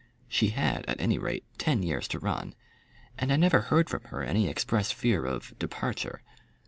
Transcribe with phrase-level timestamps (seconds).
[0.27, 2.55] She had, at any rate, ten years to run,
[3.19, 6.23] and I never heard from her any expressed fear of, departure.